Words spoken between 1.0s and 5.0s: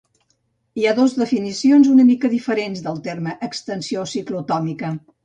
definicions una mica diferents del terme extensió ciclotòmica.